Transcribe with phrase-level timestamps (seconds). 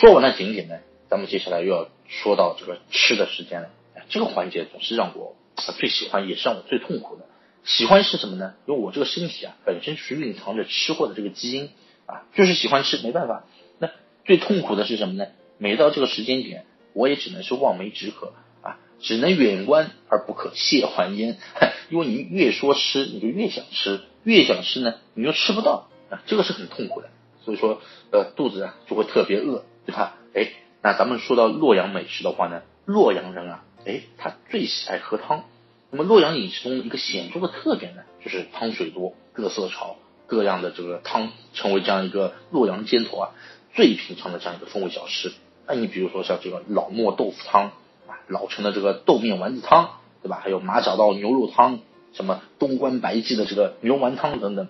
[0.00, 0.78] 说完了景点呢，
[1.10, 3.68] 咱们接下来又要说到这个吃的时间了。
[4.08, 5.36] 这个环节总是让我
[5.78, 7.26] 最喜欢，也是让我最痛苦的。
[7.64, 8.54] 喜欢是什么呢？
[8.66, 11.68] 因为我这个身体啊，本身是蕴藏着吃货的这个基因
[12.06, 13.44] 啊，就是喜欢吃，没办法。
[13.78, 13.90] 那
[14.24, 15.26] 最痛苦的是什么呢？
[15.58, 21.36] 每到这个时间点，我也只能是望梅止渴啊，只能远观而不可亵玩焉。
[21.90, 27.10] 因为你越说吃，你就越想吃，越想吃呢，你又吃不到啊，这个是很痛苦的。
[27.42, 27.80] 所以说，
[28.12, 30.16] 呃，肚子啊就会特别饿，对吧？
[30.34, 30.52] 哎，
[30.82, 35.44] 那咱们说到洛阳美食的话呢，洛阳人啊，哎，他最喜爱喝汤。
[35.90, 43.30] 那么洛阳饮食中一个显著的特点呢，就是汤水多，各色潮，各样的这个汤成为这样一个洛阳街头啊
[43.74, 45.32] 最平常的这样一个风味小吃。
[45.66, 47.72] 那你比如说像这个老莫豆腐汤
[48.06, 49.90] 啊，老陈的这个豆面丸子汤，
[50.22, 50.40] 对吧？
[50.42, 51.80] 还有马小道牛肉汤，
[52.12, 54.68] 什么东关白记的这个牛丸汤等等。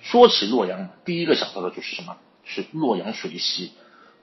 [0.00, 2.16] 说起洛阳，第一个想到的就是什么？
[2.44, 3.72] 是洛阳水席。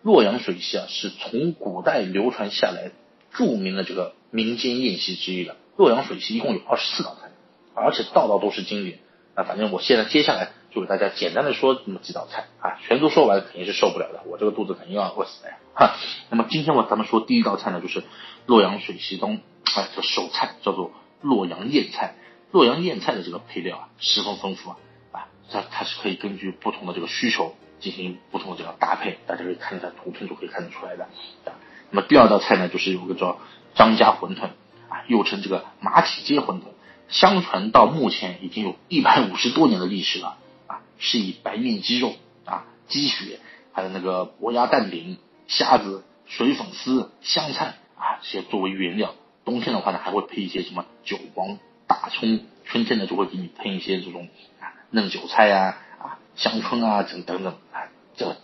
[0.04, 2.92] 洛阳水席啊，是从古代流传下来
[3.32, 5.56] 著名的这个民间宴席之一了。
[5.78, 7.32] 洛阳水席一共有二十四道菜，
[7.74, 9.00] 而且道道都是经典。
[9.36, 15.58] 那反正我现在接下来就给大家简单的说那么几道菜啊，全都说完肯定是受不了的，我这个肚子肯定要饿死的呀。
[15.74, 15.96] 哈，
[16.30, 18.04] 那么今天我咱们说第一道菜呢，就是
[18.46, 22.16] 洛阳水席中啊这首菜叫做洛阳燕菜。
[22.52, 24.78] 洛阳燕菜的这个配料啊十分丰富啊
[25.14, 31.04] 啊，它它是可以根据不同的这个需求进行不同的这个搭配，大家可以看一下图片就可以看得出来的。
[31.44, 31.52] 啊，
[31.92, 33.40] 那么第二道菜呢，就是有个叫
[33.76, 34.44] 张家馄饨
[34.88, 35.04] 啊。
[35.08, 36.64] 又称这个马蹄街馄饨，
[37.10, 42.14] 相传到目前已经有一百五十多年的历史了啊，是以白面鸡肉
[42.46, 43.40] 啊、鸡血，
[43.74, 45.18] 还有那个伯鸭蛋饼、
[45.48, 49.14] 虾子、水粉丝、香菜啊这些作为原料。
[49.44, 54.30] 冬天的话呢，还会配一些什么韭黄、大葱；春天呢，就会给你配一些这种
[54.62, 57.54] 啊嫩韭菜呀、啊香椿啊等等等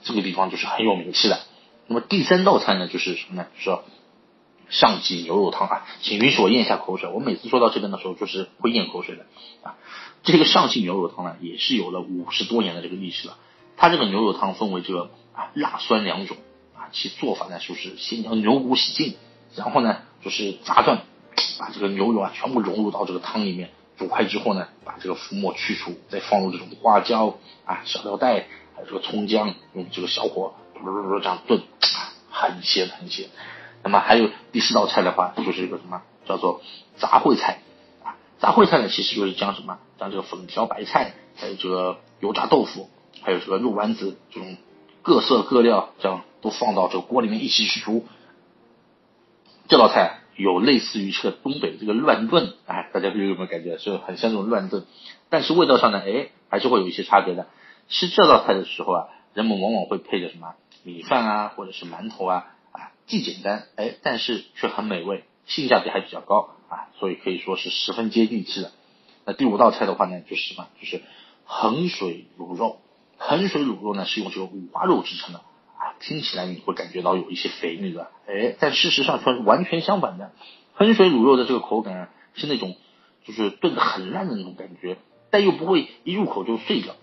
[0.03, 1.39] 这个地方就是很有名气的。
[1.88, 3.47] 那么第三道菜呢，就是什么呢？
[3.58, 3.77] 就是。
[4.71, 7.09] 上记牛肉汤啊，请允许我咽下口水。
[7.09, 9.26] 我每次说到这边的时候，就是会咽口水的
[9.64, 9.77] 啊。
[10.21, 13.36] 这个上记牛肉汤呢，也是有了五十多年的这个历史了。
[13.77, 16.37] 它这个牛肉汤分为这个啊辣酸两种
[16.77, 19.15] 啊，其做法呢就是先将牛骨洗净，
[19.55, 21.02] 然后呢就是砸断，
[21.58, 28.45] 把这个牛肉啊全部融入到这个汤里面，煮开之后呢，把这个浮沫去除，再放入这种花椒啊、小料袋，
[28.88, 31.62] 这个葱姜，用这个小火嘟嘟嘟这样炖，
[32.30, 33.30] 很鲜很鲜。
[33.84, 36.62] 那么还有第四道菜的话，就是一个什么叫做
[36.98, 37.62] 杂烩菜
[38.04, 38.16] 啊？
[38.40, 42.90] 杂烩菜呢，其实就是将什么将这个粉条白菜，还有这个油炸豆腐，
[43.22, 44.58] 还有这个肉丸子这种
[45.02, 48.06] 各色各料，这样都放到这个锅里面一起去煮。
[49.67, 54.86] 这道菜有类似于这个东北这个乱炖，哎，大家有没有感觉是很像这种乱炖？
[55.30, 57.48] 但是味道上呢，哎，还是会有一些差别的。
[57.89, 62.45] 吃这道菜的时候啊，人们往往会配着什么米饭啊，或者是馒头啊。
[62.72, 68.72] 啊既简单哎，但是却很美味，性价比还比较高啊，所以可以说是十分接地气的。
[69.26, 70.67] 那第五道菜的话呢，就是什么？
[70.80, 71.02] 就是
[71.44, 72.80] 衡水卤肉。
[73.17, 80.32] 衡水卤肉呢是用这个五花肉制成的啊，听起来你会感觉到有一些肥腻的，哎，但事实上却是完全相反的。
[80.73, 82.78] 衡水卤肉的这个口感是那种
[83.26, 84.98] 就是炖的很烂的那种感觉，
[85.32, 86.95] 但又不会一入口就碎掉。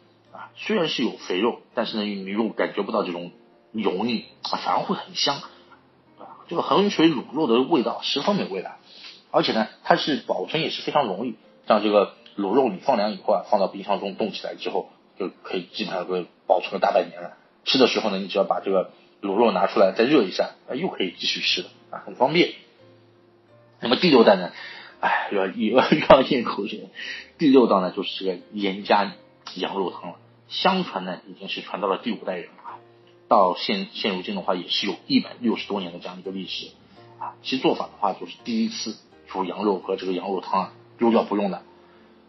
[0.56, 3.30] 虽然是有肥肉，但是呢，你又感觉不到这种
[3.72, 5.40] 油腻，反而会很香。
[6.48, 8.72] 这个衡水卤肉的味道十分美味的，
[9.30, 11.34] 而且呢，它是保存也是非常容易。
[11.66, 17.36] 像这个卤肉你放凉以后啊，放到冰箱中冻起来之后，就可以基本上会保存个大半年了。
[17.64, 22.52] 吃的时候呢，你只要把这个卤肉拿出来再热一下，啊，又可以继续吃了啊，很方便。
[23.80, 24.52] 那么第六道呢，
[25.00, 26.88] 哎，又要又要咽口水。
[27.38, 29.12] 第六道呢，就是这个严家
[29.56, 30.16] 羊肉汤了。
[30.48, 32.78] 相传呢，已经是传到了第五代人了。
[33.28, 36.68] 到现现如今的话，也是有一百六十多年的这样一个历史
[37.18, 37.34] 啊。
[37.42, 38.96] 其做法的话，就是第一次
[39.26, 41.64] 煮羊肉和这个羊肉汤啊，丢掉不用的，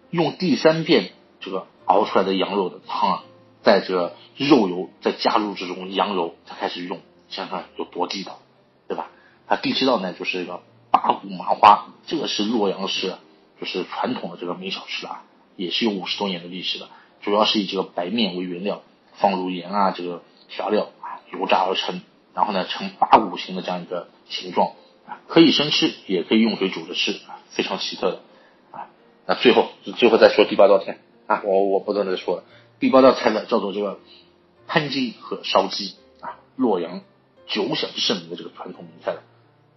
[0.09, 3.23] 用第三遍这个熬出来的羊肉的汤啊，
[3.61, 6.99] 在这肉油再加入这种羊油，才开始用，
[7.29, 8.40] 想想有多地道，
[8.87, 9.11] 对吧？
[9.46, 13.17] 啊，第七道呢，就是一个八股麻花，这个是洛阳市
[13.61, 15.23] 就是传统的这个名小吃啊，
[15.55, 16.90] 也是有五十多年的历史的，
[17.22, 18.81] 主要是以这个白面为原料，
[19.16, 20.23] 放入盐啊，这个。
[20.49, 22.02] 调料啊，油炸而成，
[22.34, 24.75] 然后呢，呈八股形的这样一个形状
[25.05, 28.22] 啊，可以生吃，也可以用水煮着吃啊，非常奇特的
[28.72, 28.87] 啊。
[29.25, 29.67] 那最后，
[29.97, 32.43] 最后再说第八道菜啊，我我不能再说了。
[32.79, 33.99] 第八道菜呢，叫做这个
[34.67, 37.02] 潘鸡和烧鸡啊，洛阳
[37.46, 39.23] 久享盛名的这个传统名菜了。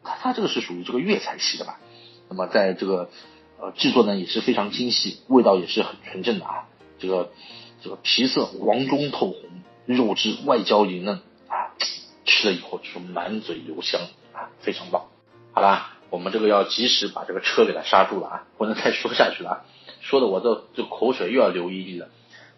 [0.05, 1.81] 它它这个是属于这个粤菜系的吧？
[2.29, 3.11] 那么在这个
[3.61, 6.69] 呃制作呢也是非常精细，味道也是很纯正的啊。
[7.01, 7.33] 这个
[7.83, 9.43] 这个皮色黄中透红。
[9.87, 11.17] 肉质外焦里嫩
[11.49, 11.75] 啊，
[12.25, 14.01] 吃了以后就是满嘴留香
[14.33, 15.07] 啊，非常棒。
[15.53, 19.65] 好啦，我们这个要及时把这个车给它刹住了啊，不能再说下去了啊，
[20.01, 22.09] 说的我这这口水又要流一地了。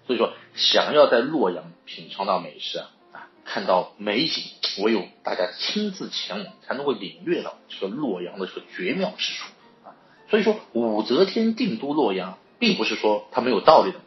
[0.06, 2.80] 所以说，想要在洛阳品尝到美食
[3.12, 4.42] 啊，看到美景，
[4.84, 9.46] 唯有大家亲自前往，才能够领略到这个洛阳的这个绝妙之处
[9.84, 9.96] 啊。
[10.28, 14.00] 所以说，武则天定都洛阳，并不是说它没有道理的，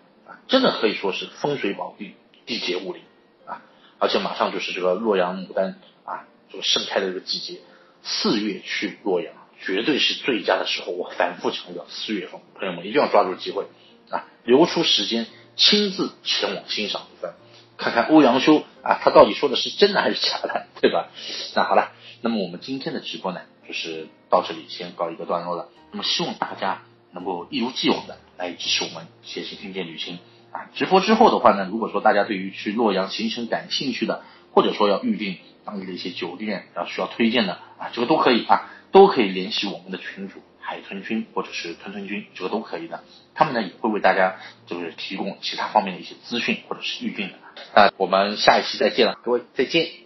[0.47, 2.15] 真的可以说是风水宝地，
[2.45, 3.01] 地杰物灵
[3.45, 3.61] 啊。
[3.99, 7.59] 而且马上就是这个洛阳牡丹啊，这个盛开的这个季节，
[8.03, 10.91] 四月去洛阳绝对是最佳的时候。
[10.91, 13.65] 我反复强调，四月份，朋友们一定要抓住机会
[14.09, 15.27] 啊，留出时间。
[15.57, 17.33] 亲自前往欣赏一番，
[17.77, 21.07] 看看欧阳修啊，他到底说的是真的还是假的，对吧？
[21.55, 25.69] 那好了，那么我们今天的直播呢，就是到这里先告一个段落了。
[25.91, 26.81] 那么希望大家
[27.15, 30.19] 能够一如既往的来支持我们写信听见旅行
[30.51, 30.69] 啊。
[30.75, 40.43] 直播之后的话呢，如果说大家对于去洛阳行程感兴趣的，或者说要预定当地的一些酒店，啊需要推荐的啊，这个都可以啊，都可以联系我们的群主。
[40.67, 43.03] 海豚君或者是豚豚君，这个都可以的。
[43.35, 47.33] 他们呢也会为大家就是提供其他方面的一些资讯或者是预定的。
[47.75, 50.04] 那我们下一期再见了，各位再见。